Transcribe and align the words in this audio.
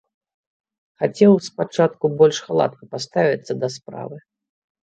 Хацеў 1.03 1.33
спачатку 1.49 2.05
больш 2.21 2.37
халатна 2.49 2.83
паставіцца 2.95 3.53
да 3.63 3.67
справы. 3.77 4.17